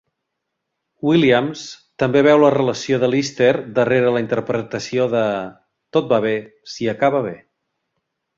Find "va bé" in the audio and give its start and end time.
6.15-6.33